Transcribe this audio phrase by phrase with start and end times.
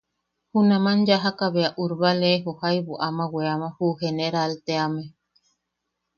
[0.51, 5.03] Junaman yajaka bea Urbalejo jaibu ama weama ju Generaal teame.